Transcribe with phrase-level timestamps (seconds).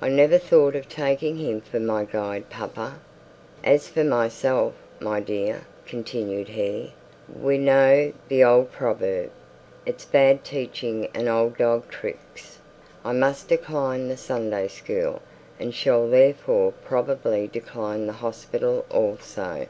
[0.00, 3.00] 'I never thought of taking him for my guide, papa.'
[3.64, 6.92] 'As for myself, my dear,' continued he,
[7.28, 9.32] 'we know the old proverb
[9.84, 12.60] "It's a bad thing teaching an old dog new tricks."
[13.04, 15.20] I must decline the Sunday school,
[15.58, 19.66] and shall therefore probably decline the hospital also.